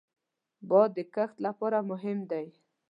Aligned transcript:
باد 0.69 0.89
د 0.97 0.99
کښت 1.15 1.35
لپاره 1.45 1.77
مهم 1.89 2.19
دی 2.31 2.47